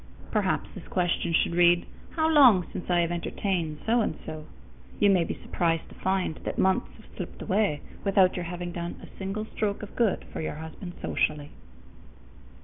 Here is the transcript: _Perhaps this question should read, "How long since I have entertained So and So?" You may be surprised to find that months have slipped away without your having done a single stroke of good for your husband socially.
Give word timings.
_Perhaps 0.31 0.71
this 0.73 0.87
question 0.87 1.31
should 1.31 1.53
read, 1.53 1.85
"How 2.15 2.27
long 2.27 2.65
since 2.73 2.89
I 2.89 3.01
have 3.01 3.11
entertained 3.11 3.81
So 3.85 4.01
and 4.01 4.17
So?" 4.25 4.45
You 4.99 5.11
may 5.11 5.23
be 5.23 5.35
surprised 5.35 5.87
to 5.89 5.93
find 5.99 6.37
that 6.37 6.57
months 6.57 6.91
have 6.97 7.05
slipped 7.15 7.39
away 7.39 7.81
without 8.03 8.35
your 8.35 8.45
having 8.45 8.71
done 8.71 8.95
a 9.03 9.17
single 9.19 9.45
stroke 9.45 9.83
of 9.83 9.95
good 9.95 10.25
for 10.33 10.41
your 10.41 10.55
husband 10.55 10.93
socially. 11.03 11.51